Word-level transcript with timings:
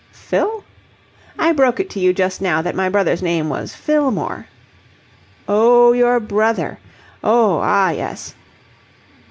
"Phil?" 0.13 0.63
"I 1.37 1.53
broke 1.53 1.79
it 1.79 1.87
to 1.91 1.99
you 1.99 2.11
just 2.11 2.41
now 2.41 2.63
that 2.63 2.73
my 2.73 2.89
brother's 2.89 3.21
name 3.21 3.49
was 3.49 3.75
Fillmore." 3.75 4.47
"Oh, 5.47 5.91
your 5.91 6.19
brother. 6.19 6.79
Oh, 7.23 7.59
ah, 7.61 7.91
yes." 7.91 8.33